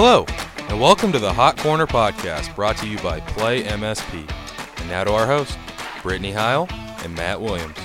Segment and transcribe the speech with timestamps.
[0.00, 0.24] Hello,
[0.68, 4.30] and welcome to the Hot Corner Podcast brought to you by Play MSP.
[4.78, 5.56] And now to our hosts,
[6.04, 6.68] Brittney Heil
[7.02, 7.76] and Matt Williams.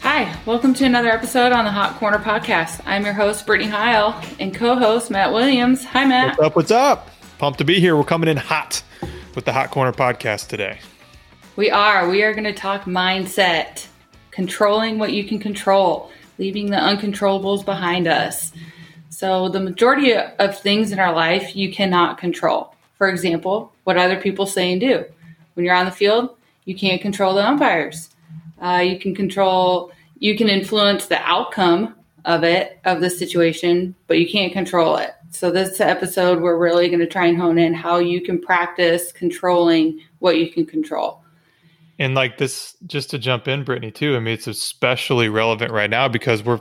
[0.00, 2.80] Hi, welcome to another episode on the Hot Corner Podcast.
[2.84, 5.84] I'm your host, Brittney Heil, and co host, Matt Williams.
[5.84, 6.38] Hi, Matt.
[6.38, 6.56] What's up?
[6.56, 7.08] What's up?
[7.38, 7.96] Pumped to be here.
[7.96, 8.82] We're coming in hot
[9.36, 10.80] with the Hot Corner Podcast today.
[11.54, 12.08] We are.
[12.08, 13.86] We are going to talk mindset,
[14.32, 18.52] controlling what you can control, leaving the uncontrollables behind us.
[19.10, 22.74] So, the majority of things in our life you cannot control.
[22.96, 25.04] For example, what other people say and do.
[25.54, 28.08] When you're on the field, you can't control the umpires.
[28.60, 31.94] Uh, you can control, you can influence the outcome
[32.24, 35.10] of it, of the situation, but you can't control it.
[35.30, 39.12] So, this episode, we're really going to try and hone in how you can practice
[39.12, 41.21] controlling what you can control.
[41.98, 45.90] And like this, just to jump in, Brittney, too, I mean, it's especially relevant right
[45.90, 46.60] now because we're,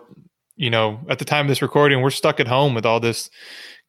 [0.55, 3.29] you know, at the time of this recording, we're stuck at home with all this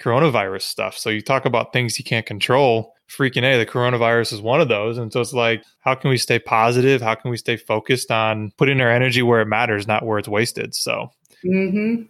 [0.00, 0.96] coronavirus stuff.
[0.96, 2.94] So you talk about things you can't control.
[3.10, 4.98] Freaking A, the coronavirus is one of those.
[4.98, 7.02] And so it's like, how can we stay positive?
[7.02, 10.28] How can we stay focused on putting our energy where it matters, not where it's
[10.28, 10.74] wasted?
[10.74, 11.10] So,
[11.44, 12.04] mm-hmm.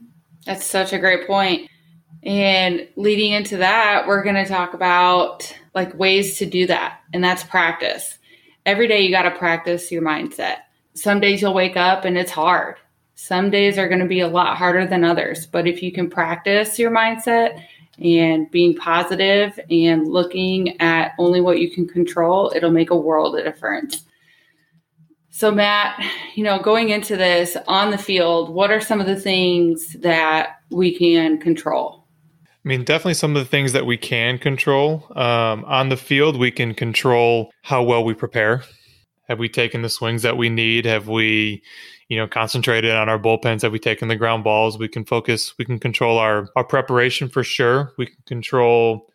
[0.46, 1.68] that's such a great point.
[2.22, 7.00] And leading into that, we're going to talk about like ways to do that.
[7.12, 8.18] And that's practice
[8.66, 10.58] every day you got to practice your mindset.
[10.94, 12.76] Some days you'll wake up and it's hard.
[13.14, 15.46] Some days are going to be a lot harder than others.
[15.46, 17.62] But if you can practice your mindset
[17.98, 23.38] and being positive and looking at only what you can control, it'll make a world
[23.38, 24.04] of difference.
[25.30, 26.04] So, Matt,
[26.34, 30.56] you know, going into this on the field, what are some of the things that
[30.70, 32.01] we can control?
[32.64, 35.06] I mean, definitely some of the things that we can control.
[35.16, 38.62] Um, on the field, we can control how well we prepare.
[39.28, 40.84] Have we taken the swings that we need?
[40.84, 41.62] Have we,
[42.08, 43.62] you know, concentrated on our bullpens?
[43.62, 44.78] Have we taken the ground balls?
[44.78, 45.54] We can focus.
[45.58, 47.92] We can control our our preparation for sure.
[47.98, 49.08] We can control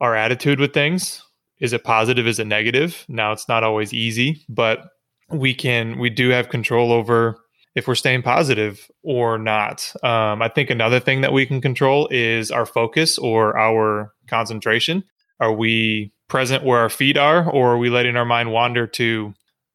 [0.00, 1.22] our attitude with things.
[1.60, 2.26] Is it positive?
[2.26, 3.04] Is it negative?
[3.08, 4.88] Now, it's not always easy, but
[5.28, 5.98] we can.
[5.98, 7.38] We do have control over
[7.78, 9.92] if we're staying positive or not.
[10.02, 15.04] Um, I think another thing that we can control is our focus or our concentration.
[15.38, 19.32] Are we present where our feet are, or are we letting our mind wander to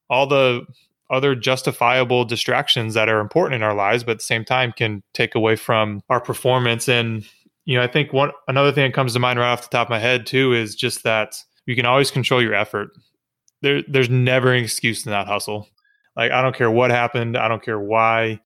[0.09, 0.66] all the
[1.09, 5.02] other justifiable distractions that are important in our lives, but at the same time can
[5.13, 6.90] take away from our performance?
[6.90, 7.25] And
[7.63, 9.88] you know, I think one another thing that comes to mind right off the top
[9.88, 12.90] of my head too is just that you can always control your effort.
[13.62, 15.69] There, there's never an excuse to not hustle.
[16.16, 18.40] Like I don't care what happened, I don't care why,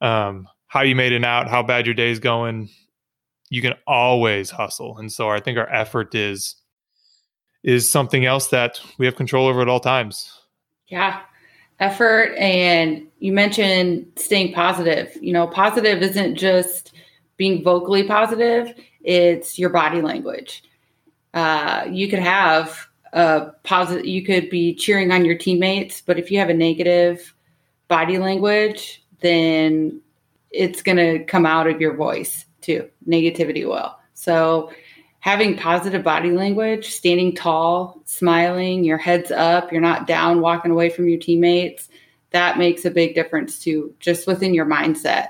[0.00, 2.70] um, how you made it out, how bad your day's going.
[3.50, 6.56] You can always hustle, and so I think our effort is
[7.62, 10.40] is something else that we have control over at all times.
[10.88, 11.20] Yeah,
[11.80, 15.16] effort, and you mentioned staying positive.
[15.20, 16.94] You know, positive isn't just
[17.36, 20.64] being vocally positive; it's your body language.
[21.34, 26.30] Uh, you could have uh, positive you could be cheering on your teammates but if
[26.30, 27.34] you have a negative
[27.88, 30.00] body language then
[30.50, 33.94] it's going to come out of your voice too negativity will.
[34.14, 34.72] So
[35.20, 40.90] having positive body language standing tall smiling your head's up you're not down walking away
[40.90, 41.88] from your teammates
[42.30, 45.28] that makes a big difference too just within your mindset.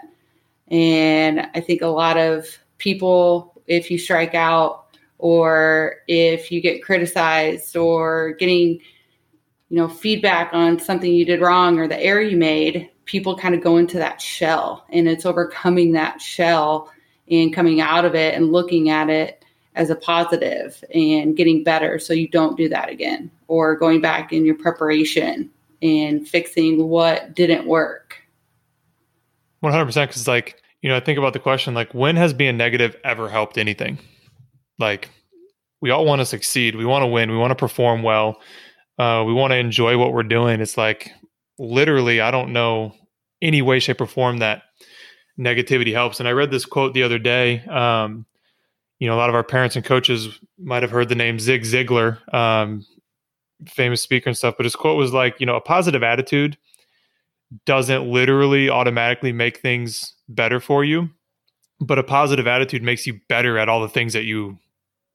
[0.69, 2.47] And i think a lot of
[2.79, 4.82] people if you strike out
[5.23, 8.81] or if you get criticized or getting
[9.69, 13.55] you know feedback on something you did wrong or the error you made people kind
[13.55, 16.93] of go into that shell and it's overcoming that shell
[17.31, 19.45] and coming out of it and looking at it
[19.77, 24.33] as a positive and getting better so you don't do that again or going back
[24.33, 25.49] in your preparation
[25.83, 28.17] and fixing what didn't work.
[29.63, 32.97] 100% because like you know i think about the question like when has being negative
[33.05, 33.97] ever helped anything
[34.83, 35.09] like
[35.81, 36.77] we all want to succeed.
[36.77, 37.31] We want to win.
[37.31, 38.41] We want to perform well.
[38.99, 40.61] Uh, we want to enjoy what we're doing.
[40.61, 41.11] It's like
[41.59, 42.95] literally, I don't know
[43.41, 44.65] any way, shape, or form that
[45.41, 46.21] negativity helps.
[46.21, 47.65] And I read this quote the other day.
[47.65, 48.27] Um,
[48.99, 51.63] you know, a lot of our parents and coaches might have heard the name Zig
[51.63, 52.87] Ziglar, um,
[53.67, 54.55] famous speaker and stuff.
[54.57, 56.59] But his quote was like, you know, a positive attitude
[57.67, 61.09] doesn't literally automatically make things better for you
[61.83, 64.59] but a positive attitude makes you better at all the things that you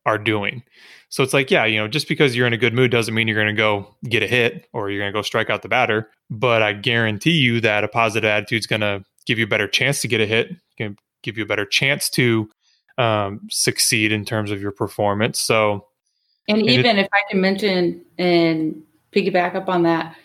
[0.08, 0.64] are doing.
[1.10, 3.28] So it's like, yeah, you know, just because you're in a good mood doesn't mean
[3.28, 5.70] you're going to go get a hit or you're going to go strike out the
[5.70, 6.10] batter.
[6.30, 9.68] But I guarantee you that a positive attitude is going to give you a better
[9.68, 12.50] chance to get a hit, can give you a better chance to
[12.98, 15.40] um, succeed in terms of your performance.
[15.40, 15.86] So,
[16.50, 18.82] and, and even it, if I can mention and
[19.12, 20.16] piggyback up on that,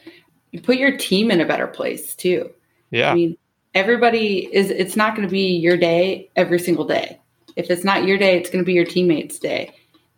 [0.51, 2.51] you put your team in a better place too.
[2.91, 3.13] Yeah.
[3.13, 3.37] I mean,
[3.75, 7.19] everybody is, it's not going to be your day every single day.
[7.57, 9.75] If it's not your day, it's going to be your teammate's day.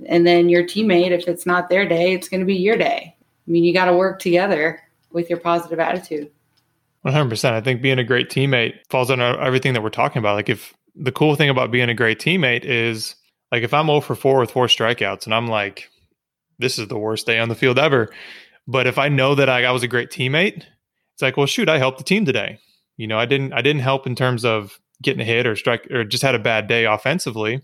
[0.07, 3.17] And then your teammate, if it's not their day, it's going to be your day.
[3.47, 4.81] I mean, you got to work together
[5.13, 6.31] with your positive attitude.
[7.07, 7.53] 100%.
[7.53, 10.35] I think being a great teammate falls under everything that we're talking about.
[10.35, 13.15] Like, if the cool thing about being a great teammate is,
[13.53, 15.91] like, if I'm 0 for 4 with four strikeouts and I'm like,
[16.59, 18.11] this is the worst day on the field ever.
[18.67, 20.65] But if I know that I, I was a great teammate,
[21.13, 22.59] it's like, well, shoot, I helped the team today.
[22.97, 26.05] You know, I didn't, I didn't help in terms of getting hit or strike or
[26.05, 27.61] just had a bad day offensively.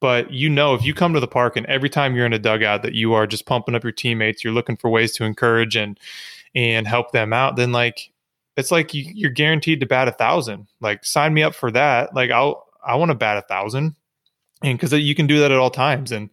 [0.00, 2.38] But you know, if you come to the park and every time you're in a
[2.38, 5.76] dugout that you are just pumping up your teammates, you're looking for ways to encourage
[5.76, 5.98] and
[6.54, 8.10] and help them out, then like
[8.56, 10.66] it's like you, you're guaranteed to bat a thousand.
[10.80, 12.14] Like sign me up for that.
[12.14, 13.94] Like I'll I want to bat a thousand,
[14.62, 16.12] and because you can do that at all times.
[16.12, 16.30] And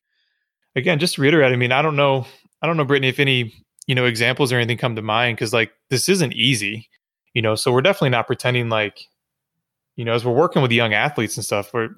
[0.75, 2.25] again, just to reiterate, I mean, I don't know,
[2.61, 3.53] I don't know, Brittney, if any
[3.85, 6.89] you know examples or anything come to mind because like this isn't easy,
[7.33, 7.55] you know.
[7.55, 9.07] So we're definitely not pretending like
[9.99, 11.89] you know, as we're working with young athletes and stuff, we're,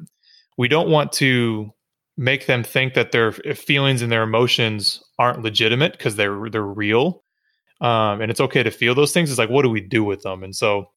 [0.57, 1.69] we don't want to
[2.17, 7.23] make them think that their feelings and their emotions aren't legitimate because they're they're real.
[7.79, 9.29] Um, and it's okay to feel those things.
[9.29, 10.41] It's like, what do we do with them?
[10.41, 10.89] And so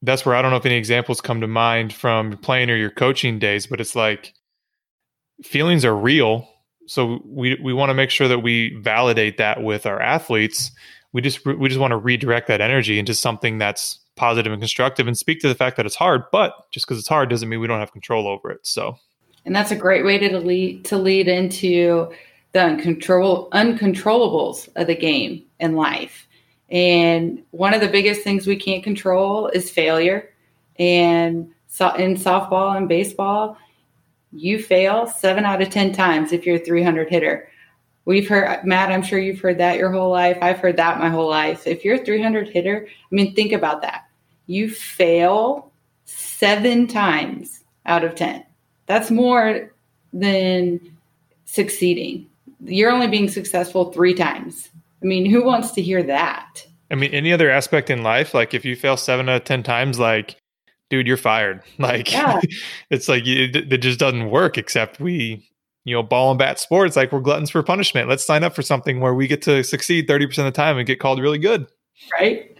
[0.00, 2.92] that's where I don't know if any examples come to mind from playing or your
[2.92, 4.32] coaching days, but it's like
[5.44, 6.48] feelings are real.
[6.86, 10.70] So we we want to make sure that we validate that with our athletes.
[11.18, 15.08] We just we just want to redirect that energy into something that's positive and constructive
[15.08, 17.58] and speak to the fact that it's hard, but just because it's hard doesn't mean
[17.58, 18.60] we don't have control over it.
[18.62, 18.96] So,
[19.44, 22.08] and that's a great way to lead to lead into
[22.52, 26.28] the uncontrollable uncontrollables of the game and life.
[26.70, 30.32] And one of the biggest things we can't control is failure.
[30.78, 33.58] And so in softball and baseball,
[34.30, 37.50] you fail seven out of 10 times if you're a 300 hitter.
[38.08, 40.38] We've heard, Matt, I'm sure you've heard that your whole life.
[40.40, 41.66] I've heard that my whole life.
[41.66, 44.06] If you're a 300 hitter, I mean, think about that
[44.46, 45.70] you fail
[46.06, 48.46] seven times out of 10.
[48.86, 49.74] That's more
[50.14, 50.80] than
[51.44, 52.26] succeeding.
[52.64, 54.70] You're only being successful three times.
[55.02, 56.66] I mean, who wants to hear that?
[56.90, 59.62] I mean, any other aspect in life, like if you fail seven out of 10
[59.64, 60.36] times, like,
[60.88, 61.62] dude, you're fired.
[61.78, 62.40] Like, yeah.
[62.90, 65.46] it's like it, it just doesn't work, except we,
[65.88, 68.08] you know, ball and bat sports, like we're gluttons for punishment.
[68.08, 70.86] Let's sign up for something where we get to succeed 30% of the time and
[70.86, 71.66] get called really good.
[72.12, 72.56] Right.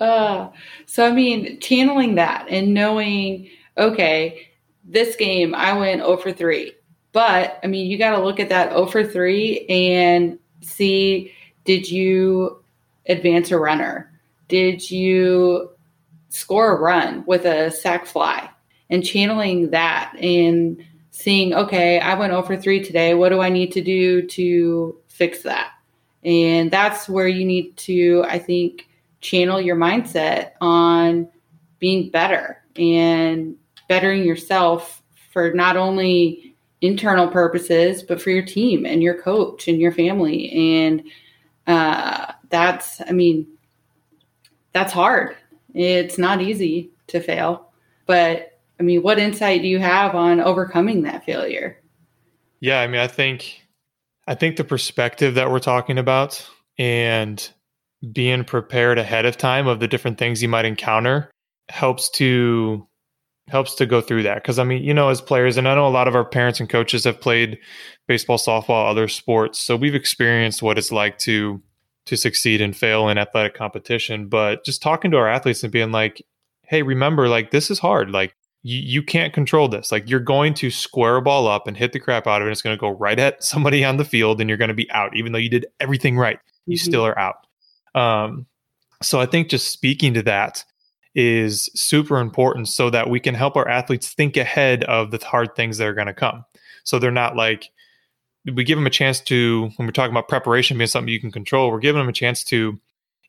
[0.00, 0.50] Uh,
[0.86, 3.48] so, I mean, channeling that and knowing,
[3.78, 4.48] okay,
[4.84, 6.72] this game I went 0 for 3.
[7.12, 11.32] But, I mean, you got to look at that 0 for 3 and see
[11.64, 12.62] did you
[13.06, 14.10] advance a runner?
[14.48, 15.70] Did you
[16.28, 18.50] score a run with a sac fly?
[18.90, 23.14] And channeling that and seeing, okay, I went over 3 today.
[23.14, 25.70] What do I need to do to fix that?
[26.24, 28.88] And that's where you need to, I think,
[29.20, 31.28] channel your mindset on
[31.78, 33.54] being better and
[33.88, 39.80] bettering yourself for not only internal purposes but for your team and your coach and
[39.80, 41.02] your family and
[41.66, 43.46] uh, that's i mean
[44.72, 45.36] that's hard
[45.72, 47.70] it's not easy to fail
[48.04, 48.53] but
[48.84, 51.80] mean what insight do you have on overcoming that failure?
[52.60, 53.60] Yeah i mean i think
[54.26, 56.48] i think the perspective that we're talking about
[56.78, 57.50] and
[58.12, 61.30] being prepared ahead of time of the different things you might encounter
[61.68, 62.86] helps to
[63.48, 64.36] helps to go through that.
[64.36, 66.60] Because i mean you know as players and i know a lot of our parents
[66.60, 67.58] and coaches have played
[68.06, 71.62] baseball softball other sports so we've experienced what it's like to
[72.06, 74.28] to succeed and fail in athletic competition.
[74.28, 76.22] But just talking to our athletes and being like
[76.66, 78.10] hey remember like this is hard.
[78.10, 81.76] Like you, you can't control this like you're going to square a ball up and
[81.76, 84.04] hit the crap out of it it's going to go right at somebody on the
[84.04, 86.84] field and you're going to be out even though you did everything right you mm-hmm.
[86.84, 87.36] still are out
[87.94, 88.46] um,
[89.02, 90.64] so I think just speaking to that
[91.14, 95.54] is super important so that we can help our athletes think ahead of the hard
[95.54, 96.44] things that are going to come.
[96.82, 97.70] So they're not like,
[98.52, 101.30] we give them a chance to, when we're talking about preparation being something you can
[101.30, 102.78] control, we're giving them a chance to,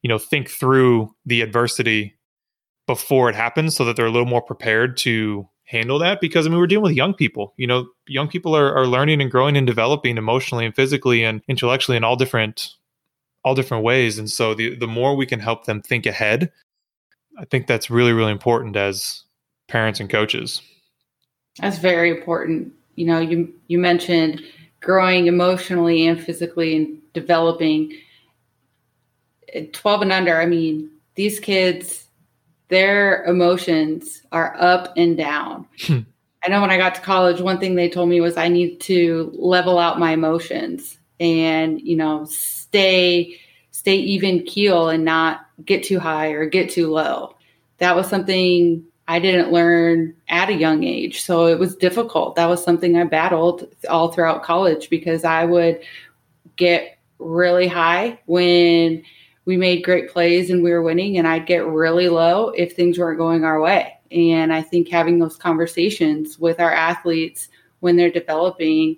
[0.01, 2.15] you know, think through the adversity
[2.87, 6.49] before it happens so that they're a little more prepared to handle that because I
[6.49, 7.53] mean we're dealing with young people.
[7.57, 11.41] You know, young people are, are learning and growing and developing emotionally and physically and
[11.47, 12.75] intellectually in all different
[13.43, 14.17] all different ways.
[14.17, 16.51] And so the the more we can help them think ahead,
[17.37, 19.23] I think that's really really important as
[19.67, 20.61] parents and coaches.
[21.59, 22.73] That's very important.
[22.95, 24.41] You know, you you mentioned
[24.81, 27.93] growing emotionally and physically and developing.
[29.53, 32.04] At 12 and under, I mean, these kids,
[32.69, 35.67] their emotions are up and down.
[35.81, 35.99] Hmm.
[36.43, 38.79] I know when I got to college, one thing they told me was I need
[38.81, 43.39] to level out my emotions and, you know, stay
[43.71, 47.35] stay even keel and not get too high or get too low.
[47.77, 51.21] That was something I didn't learn at a young age.
[51.21, 52.35] So it was difficult.
[52.35, 55.81] That was something I battled all throughout college because I would
[56.55, 59.03] get really high when
[59.45, 62.97] we made great plays and we were winning, and I'd get really low if things
[62.97, 63.93] weren't going our way.
[64.11, 67.49] And I think having those conversations with our athletes
[67.79, 68.97] when they're developing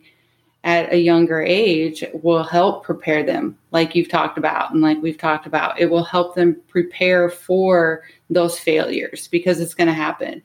[0.64, 5.18] at a younger age will help prepare them, like you've talked about, and like we've
[5.18, 5.80] talked about.
[5.80, 10.42] It will help them prepare for those failures because it's going to happen.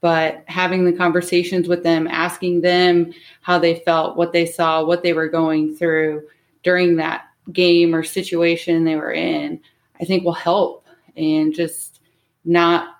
[0.00, 5.02] But having the conversations with them, asking them how they felt, what they saw, what
[5.02, 6.28] they were going through
[6.62, 9.60] during that game or situation they were in,
[10.00, 10.86] I think will help.
[11.16, 12.00] And just
[12.44, 12.96] not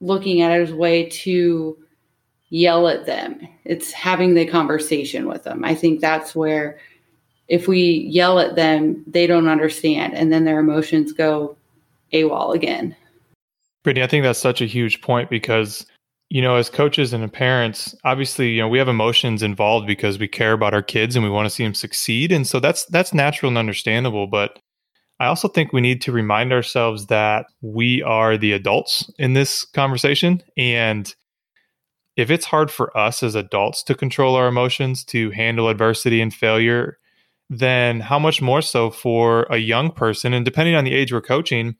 [0.00, 1.76] looking at it as a way to
[2.48, 3.46] yell at them.
[3.64, 5.64] It's having the conversation with them.
[5.64, 6.78] I think that's where
[7.48, 11.56] if we yell at them, they don't understand and then their emotions go
[12.12, 12.96] AWOL again.
[13.84, 15.86] Brittney, I think that's such a huge point because,
[16.32, 20.26] you know, as coaches and parents, obviously, you know, we have emotions involved because we
[20.26, 22.32] care about our kids and we want to see them succeed.
[22.32, 24.26] And so that's that's natural and understandable.
[24.26, 24.58] But
[25.20, 29.66] I also think we need to remind ourselves that we are the adults in this
[29.66, 30.42] conversation.
[30.56, 31.14] And
[32.16, 36.32] if it's hard for us as adults to control our emotions, to handle adversity and
[36.32, 36.96] failure,
[37.50, 40.32] then how much more so for a young person?
[40.32, 41.76] And depending on the age we're coaching,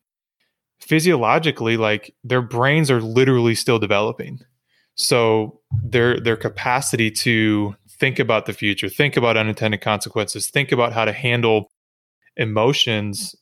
[0.82, 4.38] physiologically, like their brains are literally still developing.
[4.94, 10.92] So their their capacity to think about the future, think about unintended consequences, think about
[10.92, 11.70] how to handle
[12.36, 13.34] emotions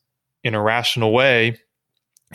[0.45, 1.59] in a rational way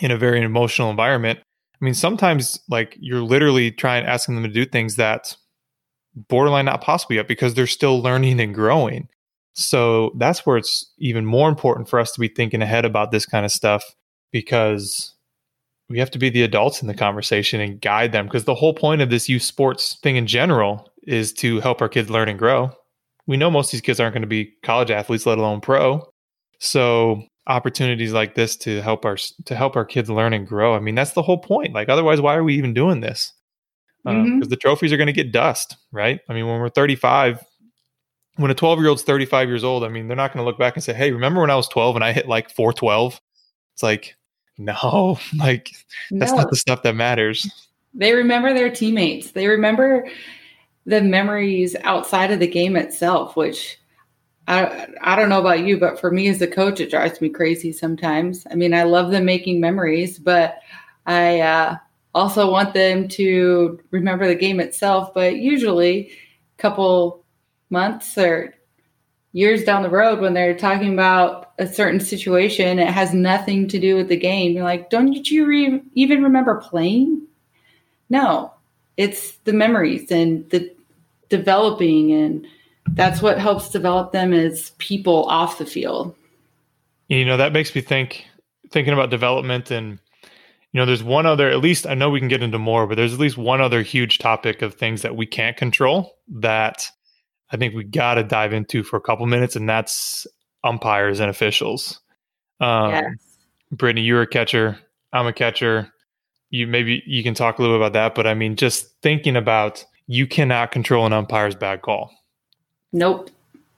[0.00, 1.38] in a very emotional environment
[1.80, 5.36] I mean, sometimes like you're literally trying asking them to do things that
[6.14, 9.08] borderline not possible yet because they're still learning and growing.
[9.52, 13.26] So that's where it's even more important for us to be thinking ahead about this
[13.26, 13.84] kind of stuff
[14.36, 15.14] because
[15.88, 18.74] we have to be the adults in the conversation and guide them because the whole
[18.74, 22.38] point of this youth sports thing in general is to help our kids learn and
[22.38, 22.70] grow.
[23.26, 26.06] We know most of these kids aren't going to be college athletes, let alone pro.
[26.58, 29.16] So opportunities like this to help our
[29.46, 30.74] to help our kids learn and grow.
[30.74, 31.72] I mean, that's the whole point.
[31.72, 33.32] Like, otherwise, why are we even doing this?
[34.04, 34.48] Because um, mm-hmm.
[34.50, 36.20] the trophies are going to get dust, right?
[36.28, 37.42] I mean, when we're 35,
[38.36, 40.58] when a 12 year old's 35 years old, I mean, they're not going to look
[40.58, 43.18] back and say, "Hey, remember when I was 12 and I hit like 412?"
[43.74, 44.16] It's like,
[44.58, 45.70] no, like
[46.10, 46.38] that's no.
[46.38, 47.68] not the stuff that matters.
[47.94, 49.30] They remember their teammates.
[49.30, 50.06] They remember
[50.84, 53.78] the memories outside of the game itself, which
[54.48, 57.28] I, I don't know about you, but for me as a coach, it drives me
[57.28, 58.46] crazy sometimes.
[58.50, 60.58] I mean, I love them making memories, but
[61.06, 61.76] I uh,
[62.14, 65.12] also want them to remember the game itself.
[65.12, 67.24] But usually, a couple
[67.70, 68.54] months or
[69.32, 73.78] years down the road, when they're talking about a certain situation, it has nothing to
[73.78, 74.52] do with the game.
[74.52, 77.22] You're like, don't you re- even remember playing?
[78.10, 78.52] No,
[78.96, 80.72] it's the memories and the
[81.28, 82.46] developing and
[82.92, 86.14] that's what helps develop them as people off the field.
[87.08, 88.26] You know, that makes me think
[88.70, 89.98] thinking about development and
[90.72, 92.96] you know, there's one other at least I know we can get into more, but
[92.96, 96.86] there's at least one other huge topic of things that we can't control that
[97.50, 100.26] I think we got to dive into for a couple minutes and that's
[100.66, 102.00] umpires and officials.
[102.60, 103.04] Um yes.
[103.74, 104.78] Brittney, you're a catcher,
[105.12, 105.92] I'm a catcher.
[106.50, 109.36] You maybe you can talk a little bit about that, but I mean just thinking
[109.36, 112.12] about you cannot control an umpire's bad call
[112.92, 113.30] Nope.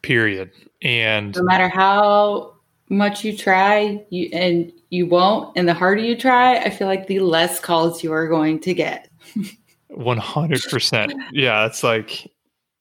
[0.02, 0.52] Period.
[0.83, 2.54] And no matter how
[2.88, 7.09] much you try, you and you won't, and the harder you try, I feel like
[7.09, 9.09] the less calls you are going to get.
[9.88, 11.12] One hundred percent.
[11.33, 12.30] Yeah, it's like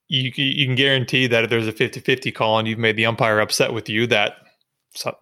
[0.07, 3.39] you you can guarantee that if there's a 50-50 call and you've made the umpire
[3.39, 4.33] upset with you, that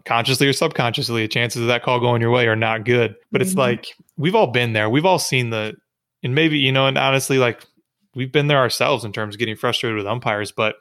[0.06, 3.16] consciously or subconsciously, the chances of that call going your way are not good.
[3.32, 3.60] But it's mm-hmm.
[3.60, 3.88] like
[4.18, 4.90] we've all been there.
[4.90, 5.76] We've all seen the,
[6.24, 7.66] and maybe you know, and honestly, like
[8.14, 10.76] we've been there ourselves in terms of getting frustrated with umpires, but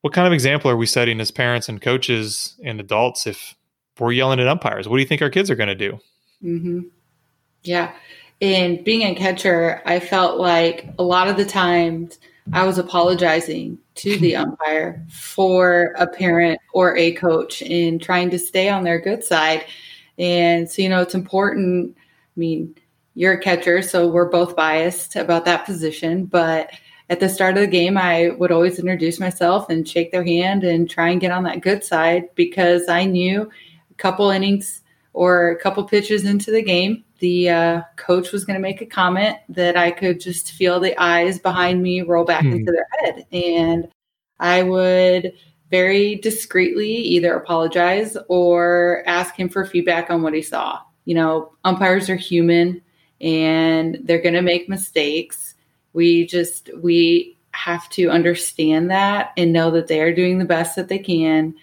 [0.00, 3.54] what kind of example are we setting as parents and coaches and adults if
[3.98, 4.88] we're yelling at umpires?
[4.88, 5.98] What do you think our kids are going to do?
[6.44, 6.80] Mm-hmm.
[7.62, 7.92] Yeah.
[8.40, 12.18] And being a catcher, I felt like a lot of the times
[12.52, 18.38] I was apologizing to the umpire for a parent or a coach in trying to
[18.38, 19.64] stay on their good side.
[20.18, 21.96] And so, you know, it's important.
[21.96, 22.74] I mean,
[23.14, 26.70] you're a catcher, so we're both biased about that position, but
[27.08, 30.64] at the start of the game, I would always introduce myself and shake their hand
[30.64, 33.48] and try and get on that good side because I knew
[33.90, 38.56] a couple innings or a couple pitches into the game, the uh, coach was going
[38.56, 42.42] to make a comment that I could just feel the eyes behind me roll back
[42.42, 42.52] hmm.
[42.52, 43.26] into their head.
[43.32, 43.88] And
[44.38, 45.32] I would
[45.70, 50.80] very discreetly either apologize or ask him for feedback on what he saw.
[51.04, 52.82] You know, umpires are human
[53.20, 55.54] and they're going to make mistakes.
[55.92, 60.76] We just, we have to understand that and know that they are doing the best
[60.76, 61.54] that they can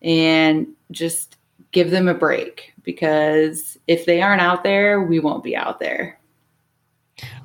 [0.00, 1.36] and just
[1.72, 6.18] give them a break because if they aren't out there, we won't be out there.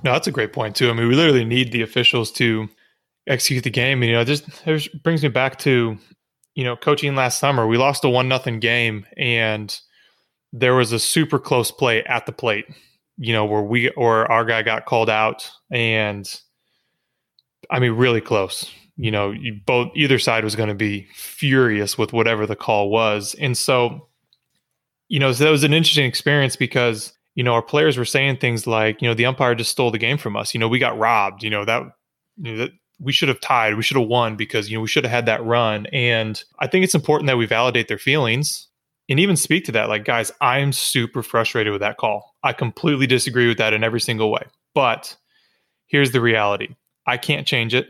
[0.03, 0.89] No, that's a great point too.
[0.89, 2.69] I mean, we literally need the officials to
[3.27, 4.03] execute the game.
[4.03, 5.97] You know, just this brings me back to,
[6.55, 7.67] you know, coaching last summer.
[7.67, 9.77] We lost a one nothing game, and
[10.53, 12.65] there was a super close play at the plate.
[13.17, 16.27] You know, where we or our guy got called out, and
[17.69, 18.71] I mean, really close.
[18.95, 22.89] You know, you both either side was going to be furious with whatever the call
[22.89, 24.06] was, and so,
[25.07, 28.37] you know, so that was an interesting experience because you know our players were saying
[28.37, 30.53] things like, you know, the umpire just stole the game from us.
[30.53, 31.43] You know, we got robbed.
[31.43, 31.83] You know that
[32.37, 33.75] you know, that we should have tied.
[33.75, 35.85] We should have won because, you know, we should have had that run.
[35.87, 38.67] And I think it's important that we validate their feelings
[39.09, 39.89] and even speak to that.
[39.89, 42.35] Like, guys, I'm super frustrated with that call.
[42.43, 44.43] I completely disagree with that in every single way.
[44.73, 45.15] But
[45.87, 47.87] here's the reality I can't change it,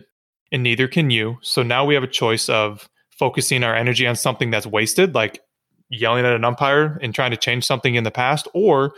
[0.51, 1.37] and neither can you.
[1.41, 5.41] So now we have a choice of focusing our energy on something that's wasted, like
[5.89, 8.93] yelling at an umpire and trying to change something in the past, or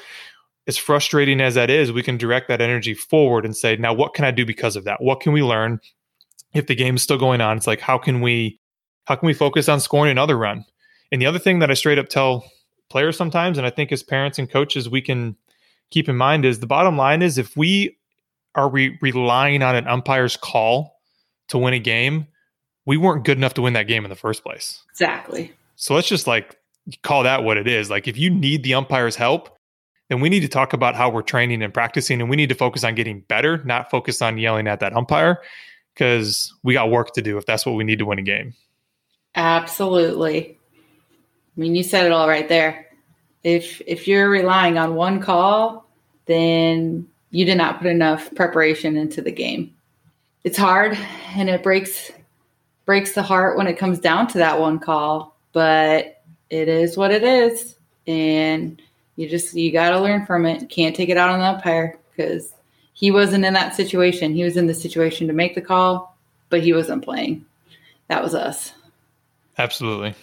[0.67, 4.13] as frustrating as that is, we can direct that energy forward and say, now what
[4.13, 5.01] can I do because of that?
[5.01, 5.79] What can we learn?
[6.53, 8.59] if the game is still going on, it's like how can we
[9.05, 10.65] how can we focus on scoring another run?
[11.11, 12.45] And the other thing that I straight up tell
[12.89, 15.35] players sometimes, and I think as parents and coaches we can
[15.89, 17.97] keep in mind is the bottom line is if we
[18.55, 20.99] are re- relying on an umpire's call
[21.47, 22.27] to win a game,
[22.85, 24.83] we weren't good enough to win that game in the first place.
[24.91, 25.53] Exactly.
[25.75, 26.58] So let's just like
[27.03, 27.89] call that what it is.
[27.89, 29.57] Like if you need the umpire's help,
[30.09, 32.55] then we need to talk about how we're training and practicing and we need to
[32.55, 35.39] focus on getting better, not focus on yelling at that umpire
[35.93, 38.53] because we got work to do if that's what we need to win a game.
[39.35, 40.57] Absolutely.
[40.75, 42.87] I mean, you said it all right there.
[43.43, 45.89] If if you're relying on one call,
[46.25, 49.73] then you did not put enough preparation into the game.
[50.43, 50.97] It's hard
[51.35, 52.11] and it breaks
[52.85, 56.18] breaks the heart when it comes down to that one call, but
[56.49, 57.75] it is what it is
[58.07, 58.81] and
[59.15, 60.69] you just you got to learn from it.
[60.69, 62.53] Can't take it out on the umpire because
[62.93, 64.33] he wasn't in that situation.
[64.33, 66.17] He was in the situation to make the call,
[66.49, 67.45] but he wasn't playing.
[68.07, 68.73] That was us.
[69.57, 70.15] Absolutely.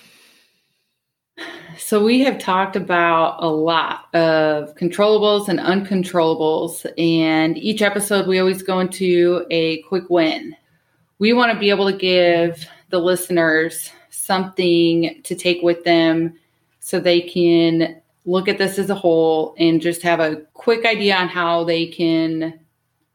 [1.78, 8.38] So we have talked about a lot of controllables and uncontrollables, and each episode we
[8.38, 10.56] always go into a quick win.
[11.18, 13.90] We want to be able to give the listeners
[14.26, 16.34] something to take with them
[16.80, 21.16] so they can look at this as a whole and just have a quick idea
[21.16, 22.58] on how they can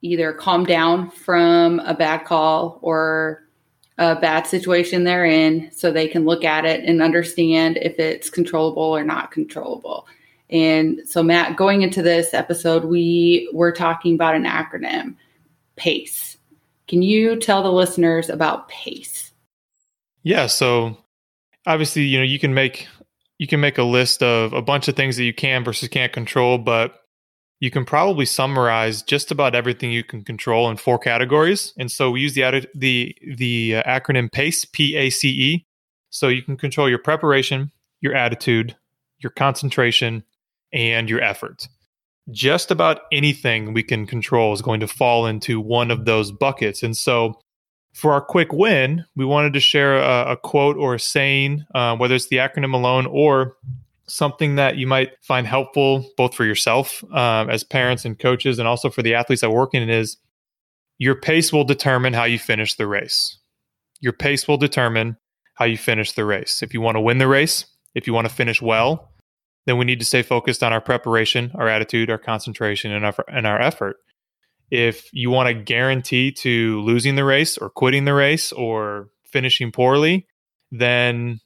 [0.01, 3.43] either calm down from a bad call or
[3.97, 8.29] a bad situation they're in so they can look at it and understand if it's
[8.29, 10.07] controllable or not controllable.
[10.49, 15.15] And so, Matt, going into this episode, we were talking about an acronym
[15.75, 16.37] PACE.
[16.87, 19.31] Can you tell the listeners about PACE?
[20.23, 20.47] Yeah.
[20.47, 20.97] So,
[21.65, 22.87] obviously, you know, you can make
[23.37, 26.13] you can make a list of a bunch of things that you can versus can't
[26.13, 26.95] control, but
[27.59, 31.73] you can probably summarize just about everything you can control in four categories.
[31.77, 35.65] And so we use the the the uh, acronym PACE, P A C E.
[36.09, 37.71] So you can control your preparation,
[38.01, 38.75] your attitude,
[39.19, 40.23] your concentration,
[40.73, 41.67] and your effort.
[42.29, 46.83] Just about anything we can control is going to fall into one of those buckets.
[46.83, 47.40] And so
[47.93, 51.95] for our quick win, we wanted to share a, a quote or a saying, uh,
[51.97, 53.57] whether it's the acronym alone or
[54.07, 58.67] something that you might find helpful both for yourself um, as parents and coaches and
[58.67, 60.17] also for the athletes that work in is
[60.97, 63.37] your pace will determine how you finish the race.
[64.01, 65.17] Your pace will determine
[65.55, 66.61] how you finish the race.
[66.61, 69.11] If you want to win the race if you want to finish well
[69.65, 73.15] then we need to stay focused on our preparation our attitude our concentration and our,
[73.27, 73.97] and our effort
[74.71, 79.71] if you want to guarantee to losing the race or quitting the race or finishing
[79.71, 80.25] poorly
[80.71, 81.39] then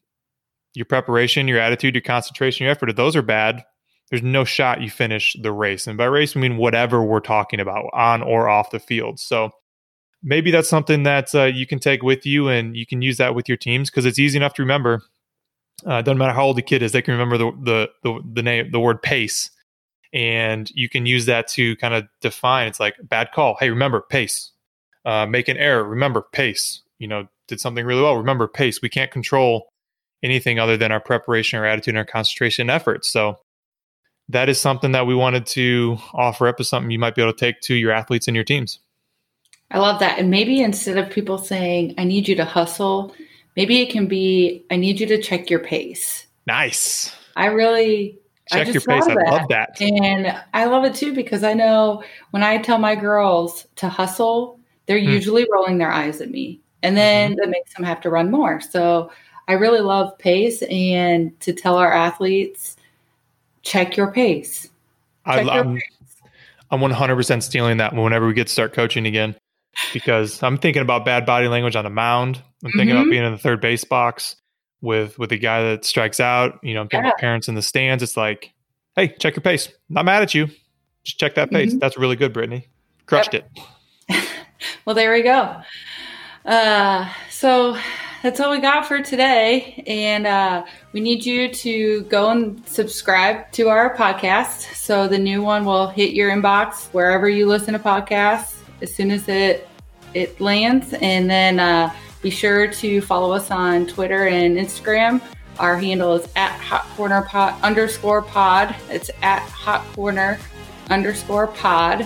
[0.76, 3.64] your preparation, your attitude, your concentration, your effort, if those are bad,
[4.10, 5.88] there's no shot you finish the race.
[5.88, 9.20] And by race, we mean whatever we're talking about on or off the field.
[9.20, 9.52] So
[10.22, 13.34] maybe that's something that uh, you can take with you and you can use that
[13.34, 15.02] with your teams because it's easy enough to remember.
[15.86, 18.44] Uh, doesn't matter how old the kid is, they can remember the, the, the, the
[18.44, 19.50] name, the word pace.
[20.16, 23.58] And you can use that to kind of define it's like bad call.
[23.60, 24.52] Hey, remember pace.
[25.04, 25.84] Uh, make an error.
[25.84, 26.82] Remember pace.
[27.00, 28.16] You know, did something really well.
[28.16, 28.82] Remember pace.
[28.82, 29.68] We can't control
[30.24, 33.10] anything other than our preparation, our attitude, and our concentration efforts.
[33.12, 33.38] So
[34.30, 37.34] that is something that we wanted to offer up as something you might be able
[37.34, 38.80] to take to your athletes and your teams.
[39.70, 40.18] I love that.
[40.18, 43.14] And maybe instead of people saying, I need you to hustle,
[43.58, 46.26] maybe it can be I need you to check your pace.
[46.48, 47.14] Nice.
[47.36, 48.18] I really
[48.50, 49.08] check your pace.
[49.08, 49.80] I love that.
[49.82, 54.60] And I love it too because I know when I tell my girls to hustle,
[54.86, 55.12] they're mm.
[55.12, 56.60] usually rolling their eyes at me.
[56.84, 57.40] And then mm-hmm.
[57.40, 58.62] that makes them have to run more.
[58.62, 59.12] So
[59.48, 62.78] I really love pace and to tell our athletes,
[63.64, 64.70] check your pace.
[65.26, 65.80] Check I, am
[66.72, 69.36] I'm 100% stealing that whenever we get to start coaching again
[69.94, 72.42] because I'm thinking about bad body language on a mound.
[72.64, 72.98] I'm thinking mm-hmm.
[72.98, 74.36] about being in the third base box
[74.82, 76.60] with with the guy that strikes out.
[76.64, 77.12] You know, yeah.
[77.18, 78.04] parents in the stands.
[78.04, 78.54] It's like,
[78.96, 79.70] hey, check your pace.
[79.90, 80.48] Not mad at you.
[81.04, 81.70] Just check that pace.
[81.70, 81.80] Mm-hmm.
[81.80, 82.66] That's really good, Brittney.
[83.06, 83.50] Crushed yep.
[84.10, 84.28] it.
[84.86, 85.62] well, there we go.
[86.46, 87.78] Uh, so
[88.24, 89.84] that's all we got for today.
[89.86, 94.74] And uh, we need you to go and subscribe to our podcast.
[94.76, 99.12] So the new one will hit your inbox wherever you listen to podcasts as soon
[99.12, 99.68] as it
[100.14, 100.94] it lands.
[100.94, 101.94] And then uh,
[102.26, 105.22] be sure to follow us on Twitter and Instagram.
[105.60, 108.76] Our handle is at hot corner pod underscore pod.
[108.90, 110.40] It's at hot corner
[110.90, 112.04] underscore pod.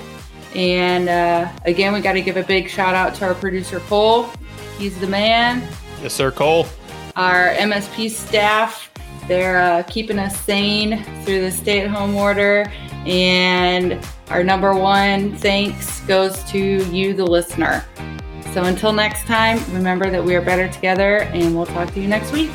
[0.56, 4.30] And uh, again, we got to give a big shout out to our producer, Cole.
[4.78, 5.66] He's the man.
[6.02, 6.68] Yes, sir, Cole.
[7.16, 8.92] Our MSP staff,
[9.30, 12.70] they're uh, keeping us sane through the stay at home order.
[13.06, 17.86] And our number one thanks goes to you, the listener.
[18.54, 22.08] So until next time, remember that we are better together, and we'll talk to you
[22.08, 22.50] next week.